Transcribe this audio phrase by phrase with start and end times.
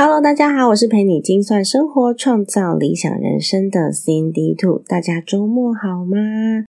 [0.00, 4.80] Hello，大家好，我是陪你精算生活、创造理想人生的 Cindy Two。
[4.86, 6.16] 大家周末好吗？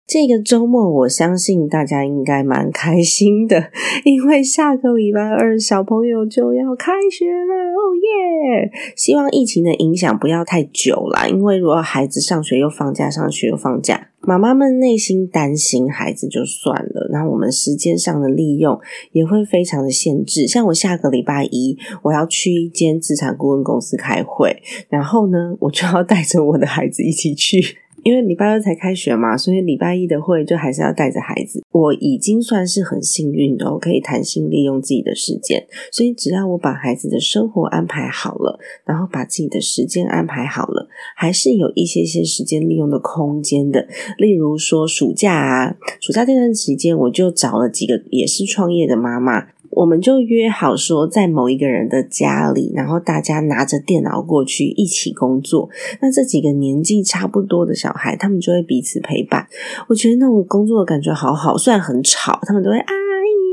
[0.08, 3.66] 这个周末我相信大家应该蛮开心的，
[4.04, 8.72] 因为下个礼拜二小朋友就要开学了，哦耶！
[8.96, 14.09] 希望疫情的影响不要太久啦，因为如果孩子上学又放假，上学又放假。
[14.22, 18.80] 妈妈们内心担心孩子就算了，那我们时间上的利用
[19.12, 20.48] 也会非常的限制。
[20.48, 27.78] 像我下个礼拜一我要去一间资产顾问公司开会，然后呢，我就要带着我的孩子一起去。
[28.04, 31.64] 因为礼拜二才开学嘛，所以礼拜一的会就还是要带着孩子。
[31.72, 35.66] 我已经算是很幸运的，我可以弹性利用自己的时间。
[35.92, 43.88] 所以只要我把孩子的生活安排好了，然后把自己的时间安排好了，还是有一些些时间利用的空间的。
[44.18, 49.48] 例如说暑假啊，暑假这段时间，我就找了几个也是创业的妈妈。
[49.72, 55.70] 我们就约好说，在某一个人的家里，然后大家拿着电脑过去一起工作。
[56.02, 59.48] 那这几个年纪差不多的小孩，他们就会彼此陪伴。
[59.88, 62.94] 我觉得那种工作的感觉好好，虽然很吵，他们都会啊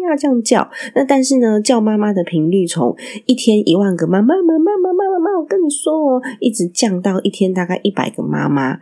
[0.07, 0.69] 那这样叫。
[0.95, 8.77] 那但是呢，叫妈妈的频率从一天一万个妈妈妈妈妈妈妈妈，我跟你说哦，一直降到一天大概一百个妈妈。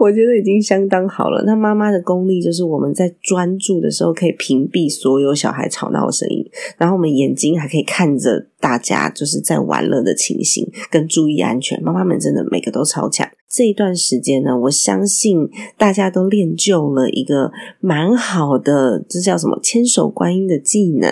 [0.00, 1.44] 我觉得已经相当好了。
[1.46, 6.12] 那妈妈的功力就是我们在专注的时候可以屏蔽所有小孩吵闹的。
[6.16, 11.82] 声音，然后我们眼睛还可以看着大家就是在玩乐的情形，跟注意安全。
[11.82, 13.28] 妈妈们真的每个都超强。
[13.48, 21.10] 这一段时间呢，我相信大家都练就了一个蛮好的，这叫什么千手观音的技能。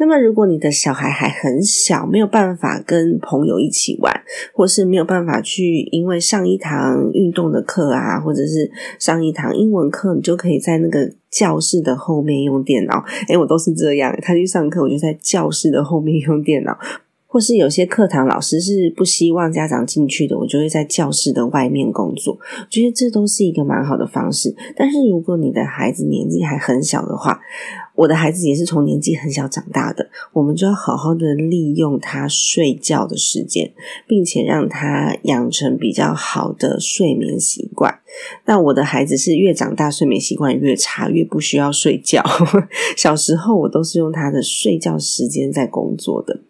[0.00, 4.10] 那么，如果你的小孩还很小，没有办法跟朋友一起玩，
[4.54, 13.04] 或是没有办法去，因为上一堂运动的课啊，或者是上一堂英文课，你就可以在那个教室的后面用电脑。
[13.28, 16.78] 诶我都是这样，他去上课，我就在教室的后面用电脑。
[17.32, 22.34] 或是有些课堂老师是不希望家长进去的，我就会在教室的外面工作。
[22.34, 24.52] 我觉得这都是一个蛮好的方式。
[24.74, 27.40] 但是如果你的孩子年纪还很小的话，
[28.00, 33.72] 我的孩子也是从年纪很小长大的，我们就要好好的利用他睡觉的时间，
[34.06, 38.00] 并且让他养成比较好的睡眠习惯。
[38.42, 42.24] 但我的孩子是越长大睡眠习惯越差，越不需要睡觉。
[42.96, 46.40] 小时候我都是用他的睡觉时间在工作的。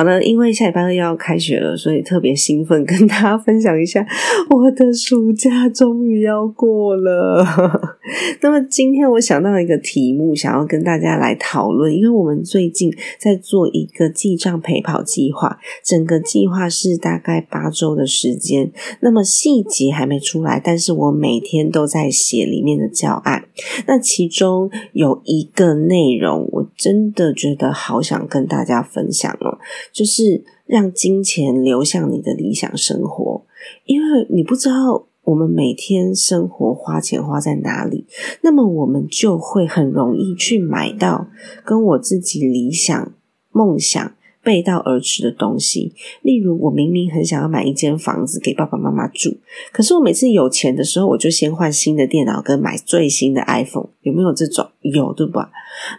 [0.00, 4.02] 好的，因为下礼拜二要开学了，所以特别兴奋，跟大家分享一下
[4.48, 7.44] 我的暑假终于要过了。
[8.40, 23.44] 那么今天我想到一个题目，想要跟大家来讨论，因为我们最近在做一个记账陪跑计划，整个计划是大概八周的时间，那么细节还没出来，但是我每天都在写里面的教案。
[23.86, 29.58] 那其中有一个内容，我真的觉得好想跟大家分享哦。
[29.92, 33.44] 就是让金钱流向你的理想生活，
[33.84, 38.06] 因为你不知道我们每天生活花钱花在哪里，
[38.42, 41.28] 那么我们就会很容易去买到
[41.64, 43.12] 跟我自己理想
[43.50, 44.12] 梦想。
[44.42, 45.92] 背道而驰的东西，
[46.22, 49.36] 例如我明明很想要买一间房子给爸爸妈妈住，
[49.70, 54.66] 可是我每次有钱的时候，我就先换新的电脑跟买最新的 iPhone，有没有这种？
[54.82, 55.50] 有对吧？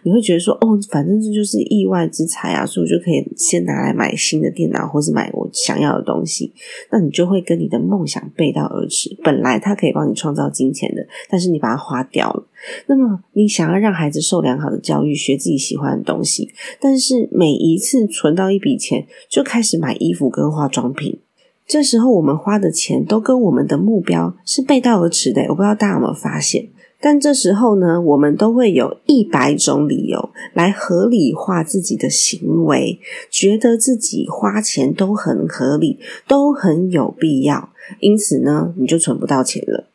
[0.03, 6.51] 你会觉得说，哦，反正这就是意外之财啊，所以我就可以先拿来买新的电脑，或是买我想要的东西。
[6.91, 9.15] 那你就会跟你的梦想背道而驰。
[9.23, 12.47] 本来它可以帮你创造金钱的，但是你把它花掉了。
[12.87, 21.19] 那么你想要让孩子受良好的教育，学自己喜欢的东西，但是每一次存到一笔钱，就开始买衣服跟化妆品。
[21.67, 25.41] 这时候我们花的钱都跟我们的目标是背道而驰的。
[25.49, 26.67] 我不知道大家有没有发现？
[27.01, 32.99] 但这时候呢，我们都会有一百种理由来合理化自己的行为，
[33.29, 37.69] 觉得自己花钱都很合理，都很有必要，
[37.99, 39.87] 因此呢，你就存不到钱了。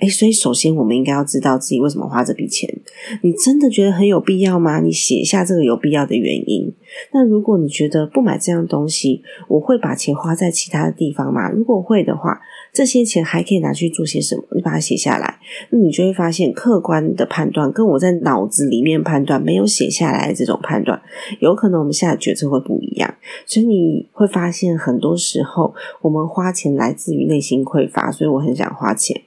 [0.00, 2.74] 哎，所以首先我们应该要知道自己为什么花这笔钱。
[3.22, 4.80] 你真的觉得很有必要吗？
[4.80, 6.72] 你写下这个有必要的原因。
[7.12, 11.50] 那如果你觉得不买这样东西，我会把钱花在其他的地方吗？
[11.50, 12.40] 如果会的话，
[12.72, 14.44] 这些钱还可以拿去做些什么？
[14.52, 15.38] 你把它写下来，
[15.70, 21.00] 那你就会发现客观的判断跟我在脑子里面判断没有写下来的这种判断，
[21.40, 23.14] 有可能我们下的决策会不一样。
[23.46, 29.20] 所以你会发现，很多时候我们花钱来自于内心匮乏，所以我很想花钱。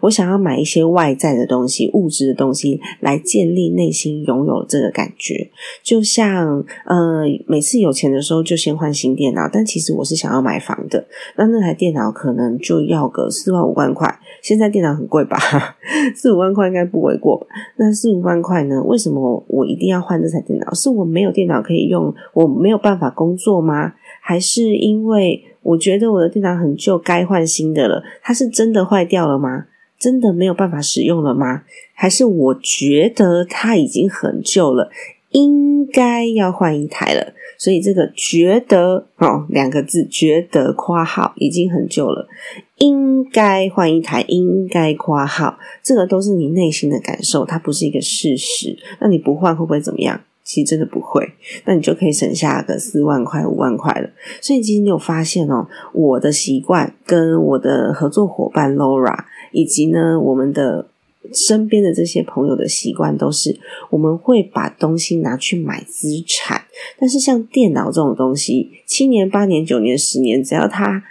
[0.00, 5.50] 我想要买一些外在的东西、物质的东西来建立内心拥有这个感觉，
[5.82, 11.06] 就像呃，每次有钱的时候就先换新电脑，但其实我是想要买房的，
[11.36, 14.18] 那那台电脑可能就要个四万五万块。
[14.42, 15.36] 现在电脑很贵吧？
[16.14, 17.46] 四五万块应该不为过吧？
[17.76, 18.82] 那四五万块呢？
[18.82, 20.72] 为什么我一定要换这台电脑？
[20.74, 23.94] 是我没有电脑可以用，我没有办法工作吗？
[24.20, 28.02] 还是因为我觉得我的电脑很旧，该换新的了？
[28.22, 29.64] 它是真的坏掉了吗？
[29.98, 31.62] 真的没有办法使用了吗？
[31.94, 34.90] 还是我觉得它已经很旧了，
[35.30, 37.34] 应该要换一台了？
[37.58, 42.28] 所以这个“觉得”哦，两个字“觉得”括号已经很旧了，
[42.76, 48.78] 应该换一台，应该括号，这个都是你内心的感受，它不是一个事实。
[49.00, 50.20] 那你不换会不会怎么样？
[50.44, 51.28] 其实真的不会，
[51.66, 54.08] 那你就可以省下个四万块、五万块了。
[54.40, 59.24] 所以其实你有发现哦，我的习惯跟我的合作伙伴 Laura。
[59.58, 60.86] 以及呢，我们的
[61.32, 63.58] 身边的这些朋友的习惯都是，
[63.90, 66.62] 我们会把东西拿去买资产。
[66.96, 71.02] 但是像电脑这种东西，七年、八年、九年、十年，只要它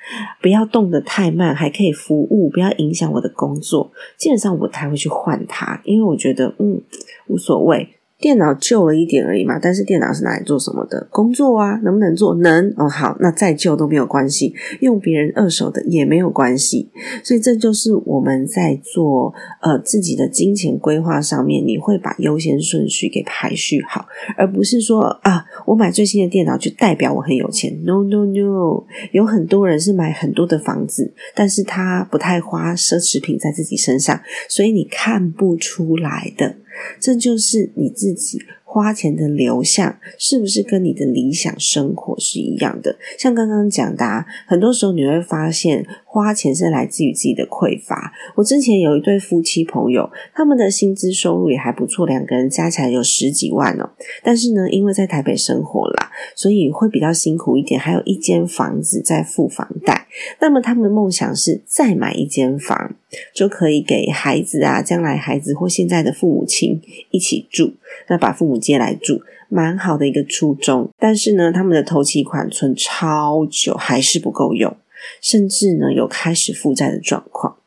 [0.42, 6.82] 不要动的太慢，还可以服务，不要影响我的工作，基本上我才会去换它，因为我觉得嗯
[7.28, 7.90] 无所谓。
[8.20, 11.08] 电脑旧了一点而已嘛，但是电脑是拿来做什么的？
[11.12, 12.34] 工作啊，能不能做？
[12.36, 16.90] 能哦，好，那再旧都没有关系，用别人二手的也没有关系。
[17.24, 19.32] 所以这就是我们在做
[19.62, 27.72] 呃自己的金钱规划上面，你会把优先顺序给排序好，而不是说啊，我买最新的电脑就代表我很有钱。
[27.84, 34.20] No No No，有很多人是买很多的房子，但是他不太花奢侈品在自己身上，
[34.50, 36.56] 所以你看不出来的。
[37.00, 38.42] 这就是你自己。
[38.70, 42.98] 花钱的流向是不是跟你的理想生活是一样的？
[43.18, 45.84] 像刚刚讲的，啊很多时候你会发现
[46.18, 48.12] 花钱是来自于自己的匮乏。
[48.36, 53.88] 我之前有一对夫妻朋友，他们的薪资收入也还不错，两个人加起来有十几万哦。
[54.24, 60.08] 但是呢，因为在台北生活啦，所以会比较辛苦一点，还有一间房子在付房贷。
[60.42, 62.96] 那么他们的梦想是再买一间房，
[63.32, 66.82] 就可以给孩子啊，将来孩子或现在的父母亲
[67.12, 67.74] 一起住。
[68.08, 70.90] 那把父母接来住，蛮好的一个初衷。
[70.98, 74.76] 但是呢，他们的头期款存超久，还是不够用，
[75.22, 77.58] 甚至呢有开始负债的状况。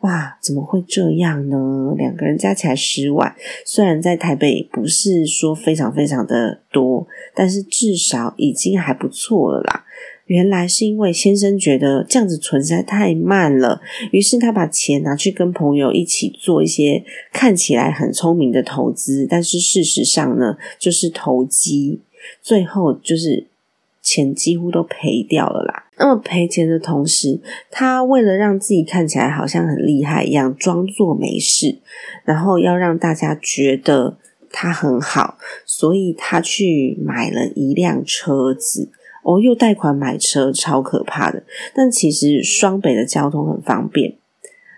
[0.00, 1.94] 哇，怎么会这样呢？
[1.96, 3.34] 两个人加起来十万，
[3.66, 9.84] 虽然在台北不是说非常非常的多，但是至少已经还不错了啦。
[10.24, 13.80] 原来是因为先生觉得这样子存在太慢了，
[14.10, 22.00] 于是他把钱拿去跟朋友一起做一些看起来很聪明的投资，但是事实上呢，就是投机，
[22.42, 23.46] 最后就是
[24.08, 25.84] 钱几乎都赔掉了啦。
[25.98, 27.40] 那么赔钱的同时，
[27.70, 31.78] 他为了让自己看起来好像很厉害一样，装作没事，
[32.24, 34.16] 然后要让大家觉得
[34.50, 38.90] 他很好，所以他去买了一辆车子。
[39.24, 41.42] 哦，又贷款买车，超可怕的。
[41.74, 44.14] 但其实双北的交通很方便，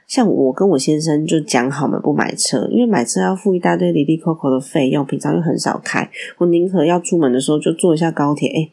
[0.08, 8.48] 像我跟我先生就讲好了不买车，因为买车要付一大堆离离扣扣的费用，平常又很少开，我宁可要出门的时候就坐一下高铁。
[8.48, 8.70] 哎。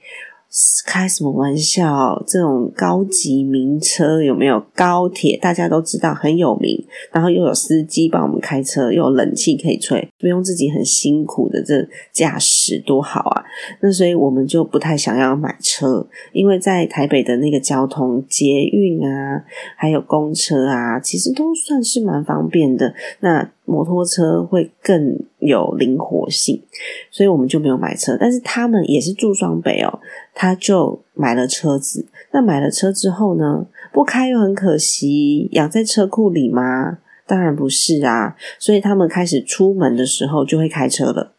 [0.86, 2.24] 开什么玩笑？
[2.26, 5.38] 这种高级名车有没有高铁？
[5.38, 13.44] 大家都知道很有名，然后又有司机帮我们开车，又有冷气可以吹，不用自己很辛苦的这驾驶，多好啊！
[13.82, 19.44] 那所以我们就不太想要买车，因为在台北的那个交通，捷运啊，
[19.76, 22.94] 还有公车啊，其实都算是蛮方便的。
[23.20, 26.64] 那摩托车会更有灵活性，
[27.12, 28.16] 所以我们就没有买车。
[28.18, 30.00] 但是他们也是住双北哦，
[30.40, 32.06] 他就买了车子。
[32.32, 37.00] 那买了车之后呢，不开又很可惜，养在车库里吗？
[37.26, 38.36] 当然不是啊。
[38.60, 41.34] 所以他们开始出门的时候就会开车了。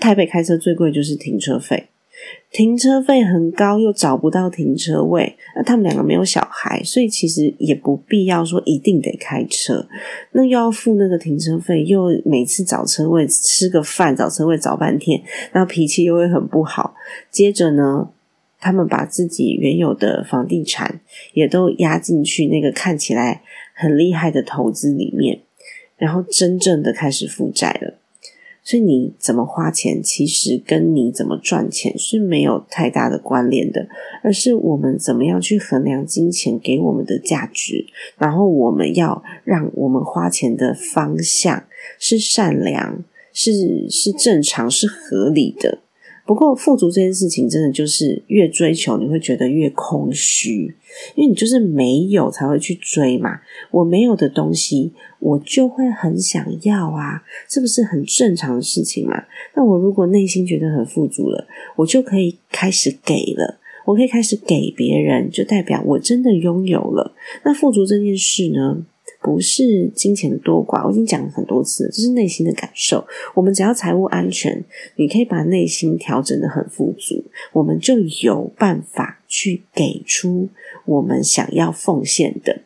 [0.00, 1.88] 台北开车最贵就是停车费。
[2.50, 5.36] 停车费很高，又找不到停车位。
[5.54, 9.86] 那他们两个没有小孩，所以其实也不必要说一定得开车。
[10.32, 16.94] 那又要付那个停车费，又每次找车位吃个饭找车位找半天，然后脾气又会很不好。
[17.30, 18.08] 接着呢，
[18.60, 21.00] 他们把自己原有的房地产
[21.32, 23.42] 也都压进去那个看起来
[23.74, 25.40] 很厉害的投资里面，
[25.96, 27.94] 然后真正的开始负债了。
[28.64, 33.88] 所以你怎么花钱，其实跟你怎么赚钱是没有太大的关联的，
[34.22, 37.86] 而是我们怎么样去衡量金钱给我们的价值，
[38.18, 41.64] 然后我们要让我们花钱的方向
[41.98, 45.78] 是善良，是是正常，是合理的。
[46.28, 50.76] 不过富足这件事情，真的就是越追求，你会觉得越空虚，
[51.14, 53.40] 因为你就是没有才会去追嘛。
[53.70, 59.24] 我没有的东西，我就会很想要啊，这不是很正常的事情嘛？
[59.54, 67.14] 那我如果内心觉得很富足了，我就可以开始给了，我可以开始给别人，就代表我真的拥有了。
[67.42, 68.84] 那富足这件事呢？
[69.28, 73.06] 不是金钱的多寡，我已经讲了很多次，这是内心的感受。
[73.34, 74.64] 我们只要财务安全，
[74.96, 80.48] 你可以把内心调整的很富足，我们就有办法去给出
[80.86, 82.62] 我们想要奉献的。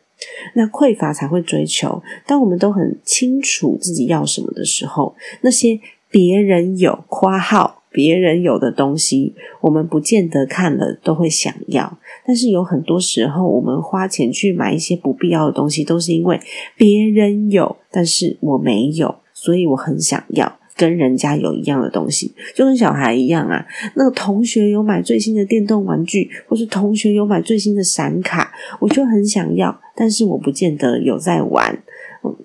[0.55, 2.01] 那匮乏才会追求。
[2.25, 5.77] 当我们都很清楚自己要什么的时候，那些
[6.09, 7.82] 别人有夸号。
[7.93, 11.99] 别人有的东西，我们不见得看了都会想要。
[12.25, 16.39] 但是有很多时候，我们花钱去买一些不必要的东西，都是因为
[16.75, 23.63] 别人有，但是我没有，所以我很想要跟人家有一样的东西，就跟小孩一样啊。
[23.95, 31.83] 那个同学有买最新的电动玩具，或是同学有买最新的闪卡，我就很想要，但是我不见得有在玩，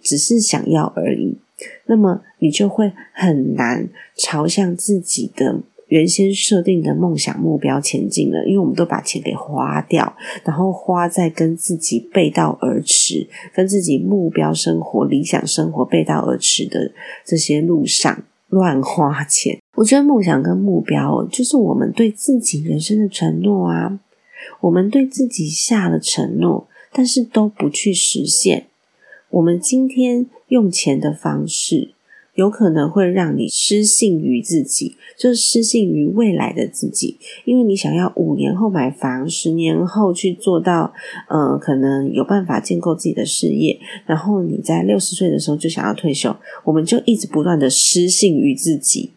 [0.02, 1.38] 只是想要而已。
[1.86, 16.92] 那么你就会很难朝向自己的原先设定的梦想目标前进了，因为我们都把钱给花掉，然后花在跟自己背道而驰、跟自己目标生活、理想生活背道而驰的
[17.24, 19.58] 这些路上乱花钱。
[19.76, 23.98] 我觉得梦想跟目标就是我们对自己人生的承诺啊，
[24.60, 28.67] 我们对自己下了承诺，但是都不去实现。
[29.30, 30.26] 我们今天。
[30.48, 31.90] 用钱的方式
[32.32, 40.94] 有可能会让你失信于自己，就是失信于未来的自己，因为你想要五年后买房，十年后去做到，
[41.28, 49.10] 呃，可能有办法建构自己的事业，然后你在六十岁的时候就想要退休，我们就一直不断的失信于自己，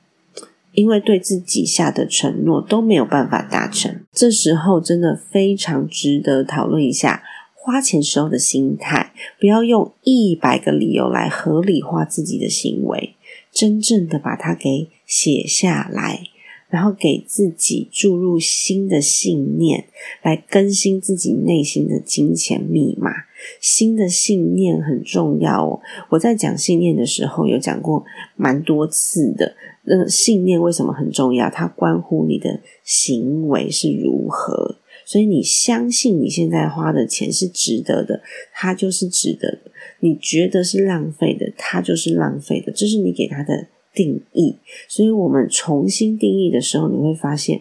[0.74, 7.24] 因为对自己下的承诺都没有办法达成，这时候真的非常值得讨论一下。
[7.64, 13.14] 花钱时候的心态，不要用一百个理由来合理化自己的行为，
[13.52, 16.24] 真正的把它给写下来，
[16.70, 19.86] 然后给自己注入新的信念，
[20.24, 23.12] 来更新自己内心的金钱密码。
[23.60, 25.82] 新的信念很重要哦。
[26.10, 28.04] 我在讲信念的时候，有讲过
[28.36, 29.56] 蛮多次的。
[29.84, 31.48] 那信念为什么很重要？
[31.48, 34.78] 它关乎你的行为是如何。
[35.12, 38.22] 所以你相信你现在花的钱是值得的，
[38.54, 42.72] 它就是值得的；你觉得是浪费的，它就是浪费的。
[42.72, 44.56] 这是你给它的定义。
[44.88, 47.60] 所以我们重新定义的时候，你会发现，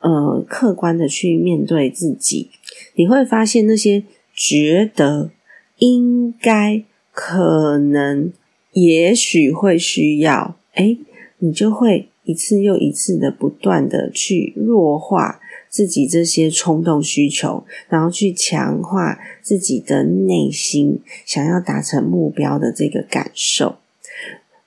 [0.00, 2.48] 呃，客观的去面对自己，
[2.94, 4.04] 你会发现那些
[4.34, 5.30] 觉得
[5.76, 8.32] 应该、可能、
[8.72, 10.96] 也许会需要，哎，
[11.40, 15.38] 你就会一次又一次的不断的去弱化。
[15.68, 23.76] 自己这些冲动需求，然后去强化自己的内心想要达成目标的这个感受。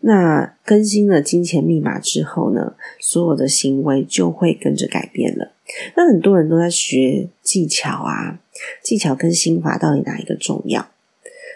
[0.03, 5.51] 那更新了金钱密码之后呢，所有的行为就会跟着改变了。
[5.95, 8.39] 那很多人都在学技巧啊，
[8.81, 10.89] 技巧跟心法到底哪一个重要？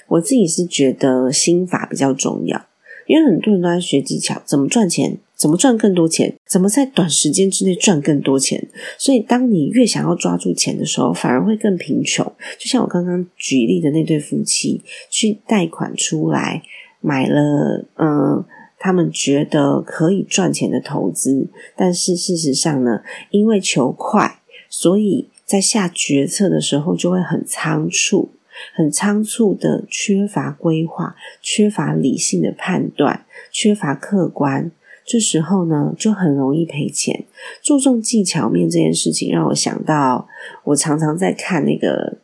[0.08, 2.68] 我自己是觉得心法比较重要，
[3.08, 5.18] 因为很多人都在学技巧，怎么赚钱。
[5.36, 6.34] 怎么赚更多钱？
[6.48, 8.68] 怎么在短时间之内赚更多钱？
[8.98, 12.26] 所以，当你越想要抓住钱的时候，反而会更贫穷。
[12.58, 16.64] 就像我刚刚举例的那对夫妻，去贷款出来
[17.02, 18.46] 买了，嗯，
[18.80, 23.02] 他们觉得可以赚钱的投资，但是事实上呢，
[23.32, 24.40] 因为求快，
[24.70, 28.32] 所以在下决策的时候就会很仓促，
[28.74, 34.72] 很仓促的缺乏规划，缺乏理性的判断，缺乏客观。
[35.06, 37.26] 这时候呢，就很容易赔钱。
[37.62, 40.28] 注重技巧面这件事情，让我想到
[40.64, 42.18] 我常常在看那个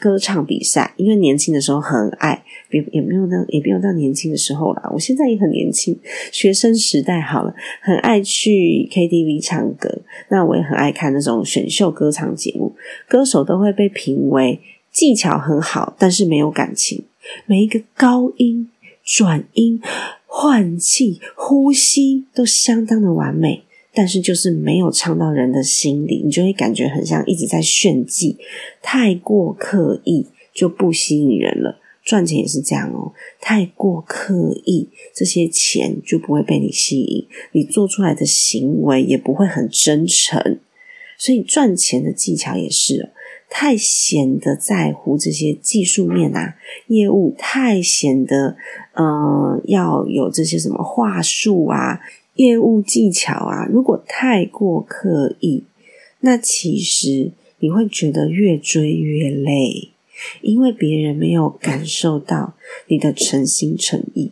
[0.00, 4.88] 歌唱比赛，因为年轻的时候很爱，也也没有到也没有到年轻的时候啦。
[4.92, 5.98] 我现在也很年轻，
[6.32, 10.00] 学生时代好了，很爱去 KTV 唱歌。
[10.30, 12.74] 那我也很爱看那种选秀歌唱节目，
[13.06, 17.04] 歌手都会被评为技巧很好，但是没有感情，
[17.44, 18.70] 每一个高音、
[19.04, 19.82] 转音。
[20.36, 23.62] 换气、呼吸都相当的完美，
[23.94, 28.36] 但是就是没有唱到人的心里，你就会感觉很像一直在炫技，
[28.82, 31.80] 太过刻意就不吸引人了。
[32.02, 40.58] 赚钱也是这样哦，太过刻意，这些钱就不会被你吸引，你做出来的行为也不会很真诚。
[41.16, 43.12] 所以赚钱的技巧也是，
[43.48, 46.56] 太显得在乎这些技术面啊，
[46.88, 48.56] 业务太显得，
[48.96, 52.00] 嗯，要有这些什么话术啊，
[52.34, 55.64] 业务技巧啊，如果太过刻意，
[56.20, 59.90] 那其实你会觉得越追越累。
[60.42, 62.54] 因为别人没有感受到
[62.86, 64.30] 你的诚心诚意，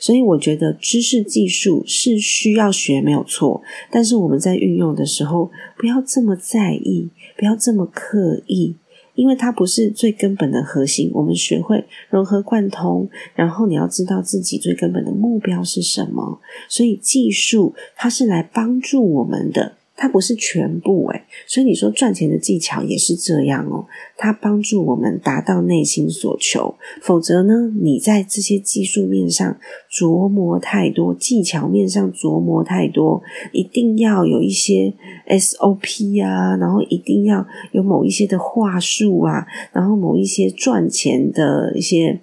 [0.00, 8.74] 所以我觉得知识技术是需要学没有错，但是我们在运用的时候不要这么在意，不要这么刻意，
[9.20, 11.10] 因为它不是最根本的核心。
[11.12, 19.76] 我们学会融合贯通，然后你要知道自己最根本的目标是什么，所以技术它是来帮助我们的。
[20.02, 23.84] 它不是全部诶，所以你说赚钱的技巧也是这样哦。
[24.16, 29.58] 它帮助我们达到内心所求，否则呢，你在这些技术面上
[29.92, 34.94] 琢磨太多，技巧面上琢磨太多，一定要有一些
[35.28, 42.18] SOP 啊，然后一定要有某一些的话术啊，然后某一些赚钱的一些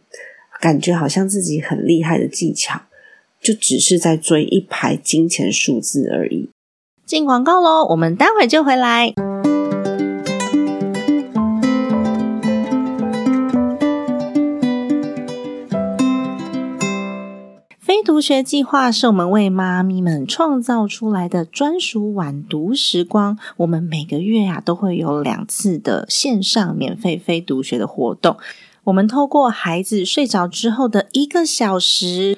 [0.60, 2.82] 感觉，好像自己很厉害的技巧，
[3.40, 6.50] 就只是在追一排金钱数字而已。
[7.08, 9.14] 进广告喽，我们待会就回来。
[17.80, 23.40] 非读学计划是我们为妈咪们创造出来的专属晚读时光。
[23.56, 28.36] 我们每个月啊都会有两次的线上免费非读学的活动。
[28.84, 32.38] 我们透过孩子睡着之后的一个小时。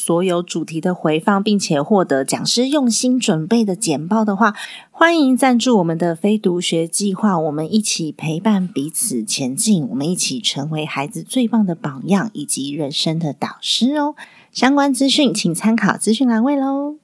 [0.00, 4.54] 所有主题的回放，并且获得讲师用心准备的简报的话，
[4.90, 14.14] 欢迎赞助我们的非读学计划，我们一起陪伴彼此前进，我们一起成为孩子最棒的榜样以及人生的导师哦。
[14.50, 16.96] 相关资讯请参考资讯栏位喽。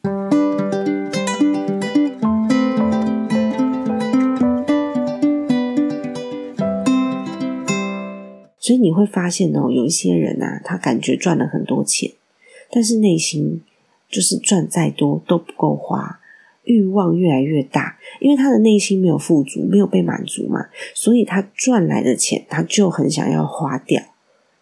[8.59, 12.13] 所以你会发现哦，有一些人啊，他感觉赚了很多钱，
[12.71, 13.63] 但是内心
[14.09, 16.21] 就是赚再多都不够花。
[16.65, 24.03] 欲望越来越大，因为他的内心没有富足，没有被满足嘛，所以他赚来的钱他就很想要花掉，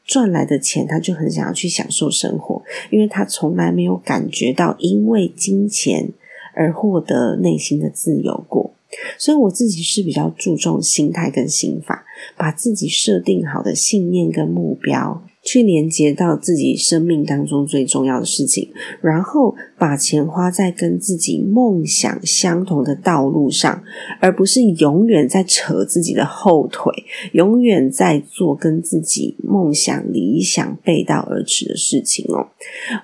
[0.05, 6.11] 赚来的钱他就很想要去享受生活，因为他从来没有感觉到因为金钱
[6.55, 8.75] 而获得内心的自由过，
[9.17, 12.05] 所以我自己是比较注重心态跟心法，
[12.37, 15.23] 把自己设定好的信念跟目标。
[15.44, 18.70] 去连接到自己生命当中最重要的事情，
[19.02, 23.83] 然后把钱花在跟自己梦想相同的道路上，
[24.20, 26.90] 而不是永远在扯自己的后腿，
[27.33, 32.48] 永远在做跟自己梦想理想背道而驰的事情哦。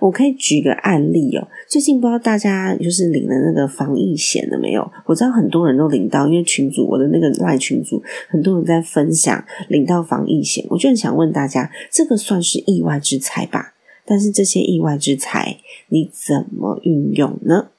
[0.00, 4.90] 我可以举个案例哦，最近不知道大家就是领了那个防疫险了没有？
[5.04, 12.16] 我知道很多人都领到，因为群主我的那个赖群主很多人在分享领到防疫险，我就很想问大家这个。
[12.30, 13.74] 算是意外之财吧，
[14.06, 15.56] 但是这些意外之财
[15.88, 17.70] 你怎么运用呢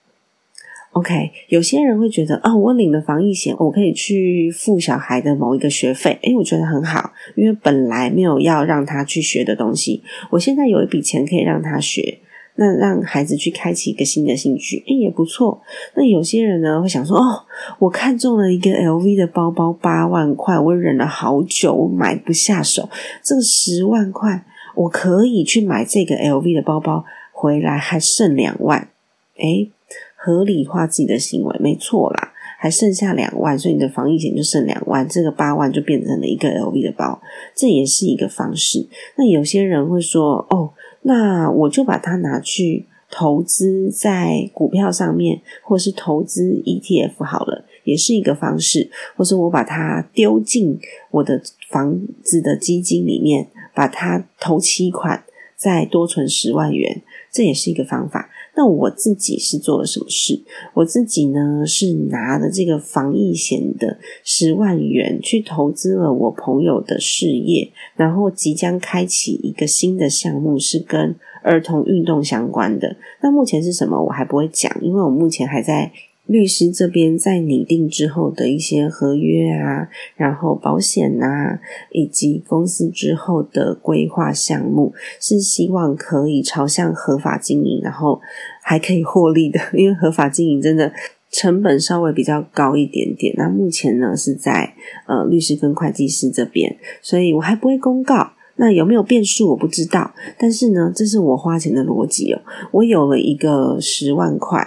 [0.92, 12.20] ？OK，有些人会觉得啊，我领了防疫险，我可以去付小孩的某一个学费，诶，我觉得很好，因为本来没有要让他去学的东西，我现在有一笔钱可以让他学，
[12.62, 15.60] 那让孩子去开启一个新的兴趣，诶，也不错。
[15.96, 17.42] 那有些人呢会想说，哦，
[17.80, 22.88] 我看中了一个 LV 的包包，八万块，我忍了好久，我买不下手，
[23.24, 24.46] 这个十万块。
[24.76, 28.90] 我可以去买这个 LV 的包包回来，还剩两万，
[29.38, 29.72] 诶，
[30.16, 32.32] 合理化自己的行为没错啦。
[32.58, 37.20] 还剩下两万，所以你的防疫险就剩两万，这个八万就变成了一个 LV 的包，
[37.56, 38.88] 这也是一个方式。
[39.16, 40.72] 那有些人会说，哦，
[41.04, 48.90] 那我就把它拿去投资在股票上面，或是投资 ETF 好了，也是一个方式。
[49.18, 55.24] 或是我把它丢进我的房子的基金里面，把它投期款，
[55.56, 58.30] 再多存十万元，这也是一个方法。
[58.56, 60.42] 那我自己是做了什么事？
[60.74, 72.98] 我自己呢是拿了这个防疫险的十万元去投资了我朋友的事业，然后即将开启一个新的项目，是跟儿童运动相关的。
[73.22, 74.04] 那目前是什么？
[74.04, 75.92] 我还不会讲，因为我目前还在。
[76.28, 81.60] 律师这边在拟定之后的一些合约啊，然后保险啊，
[81.92, 88.22] 以及公司之后的规划项目，是希望可以朝向合法经营，然后
[88.64, 89.60] 还可以获利的。
[89.74, 90.94] 因为合法经营真的
[91.32, 93.34] 成本稍微比较高一点点。
[93.36, 94.74] 那目前呢是在
[95.08, 98.32] 呃律师跟会计师这边，所以我还不会公告。
[98.56, 102.42] 那有没有变数我不知道，但是呢，这是我花钱的逻辑哦。
[102.72, 104.66] 我有了一个十万块，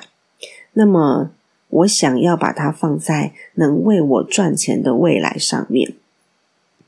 [0.74, 1.30] 那么。
[1.74, 5.94] 我想要把它放在能为我赚钱的未来上面，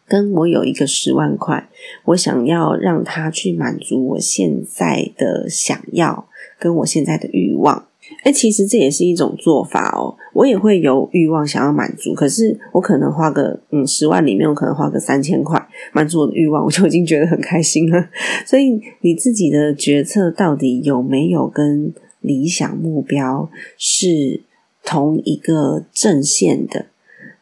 [0.07, 1.69] 跟我有一个十万块，
[2.05, 6.29] 我想要让它去满足我现在的想要，
[6.61, 7.87] 跟我现在的欲望。
[8.23, 10.15] 哎，其实这也是一种做法哦。
[10.33, 15.61] 我也会有欲望想要满足，可是我可能花个嗯十万里面，我可能花个三千块
[15.93, 18.09] 满足我的欲望，我就已经觉得很开心了。
[18.47, 24.43] 所以你自己的决策到底有没有跟理想目标是？
[24.87, 26.87] 同一个阵线的，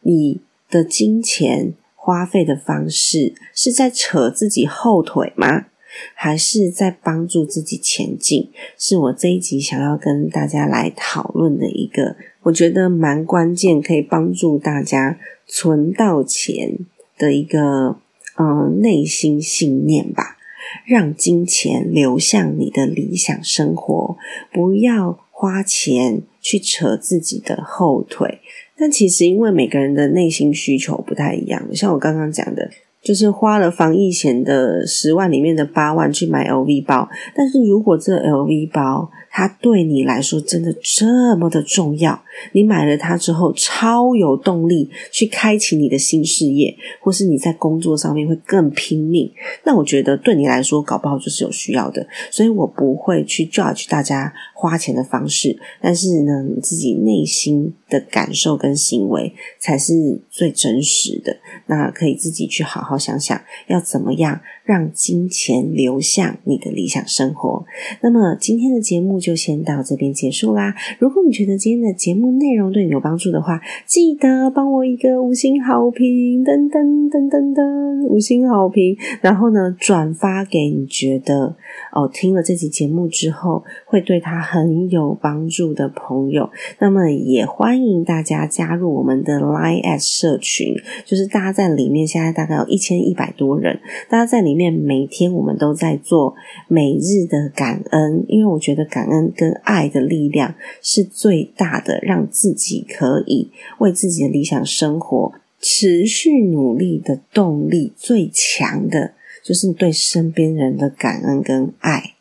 [0.01, 5.67] 你的金钱花费的方式是在扯自己后腿吗？
[6.13, 8.49] 还是在帮助自己前进？
[8.77, 16.79] 是我这一集想要跟大家来讨论的一个，我觉得蛮关键，可以帮助大家存到钱
[17.17, 17.97] 的一个
[18.37, 20.37] 嗯内心信念吧。
[20.83, 24.17] 让金钱流向你的理想生活，
[24.51, 26.23] 不要花钱。
[26.45, 28.39] 去扯自己的后腿，
[28.77, 32.69] 但其实因为每个人的内心需求不太一样，像我刚刚讲的。
[33.01, 49.31] 就是花了防疫险的十万里面的八万去买 LV 包，但是如果这 LV 包它对你来说真的这么的重要，你买了它之后超有动力去开启你的新事业，或是你在工作上面会更拼命，
[49.63, 62.95] 那我觉得对你来说搞不好就是有需要的，所以我不会去 judge 大家花钱的方式，但是呢，你自己内心的感受跟行为才是最真实的，那可以自己去好好。
[62.97, 67.65] 想想要怎么样让金钱流向你的理想生活。
[68.01, 70.73] 那么今天的节目就先到这边结束啦。
[70.99, 78.95] 如果你觉得今天的节目内容对你有帮助的话，记得帮我一个五星好评，噔噔噔噔噔，五星好评。
[79.19, 81.55] 然后呢，转发给你觉得
[81.91, 86.49] 哦听了这集节目之后会对他很有帮助的朋友。
[86.79, 92.77] 那么也欢迎大家加入我们的 Line at 社群，就是大家在里面现在大概有一。
[92.85, 96.35] 千一百多人，大家在里面每天我们都在做
[96.67, 112.14] 每日的感恩，因为我觉得感恩跟爱的力量是最大的，让自己可以为自己的理想生活持续努力的动力最强的，就是对身边人的感恩跟爱。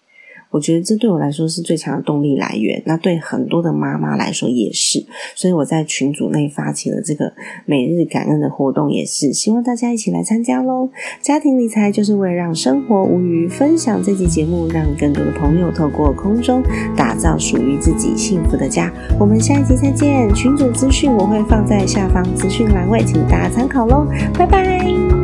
[0.55, 7.33] 我觉得这对我来说是最强的动力来源，那对很多的妈妈来说也是，所以我在群组内发起了这个
[7.67, 10.91] 每日感恩的活动，也是希望大家一起来参加喽。
[11.21, 16.63] 家庭理财就是为了让生活无余，分享这期节目，让更多的朋友透过空中
[16.97, 18.93] 打造属于自己幸福的家。
[19.19, 24.07] 我们下一集再见，群组资讯我会放在下方资讯栏位，请大家参考喽，
[24.39, 25.24] 拜拜。